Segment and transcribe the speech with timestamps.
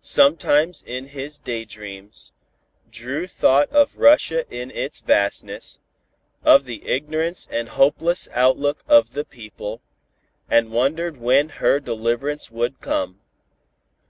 [0.00, 2.32] Sometimes in his day dreams,
[2.88, 5.80] Dru thought of Russia in its vastness,
[6.44, 9.82] of the ignorance and hopeless outlook of the people,
[10.48, 13.22] and wondered when her deliverance would come.